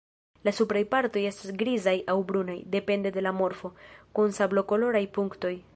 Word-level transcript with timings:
La 0.47 0.53
supraj 0.59 0.79
partoj 0.93 1.21
estas 1.31 1.51
grizaj 1.59 1.95
aŭ 2.13 2.17
brunaj, 2.33 2.57
depende 2.79 3.15
de 3.19 3.25
la 3.27 3.35
morfo, 3.43 3.75
kun 4.19 4.35
sablokoloraj 4.41 5.09
punktoj. 5.19 5.55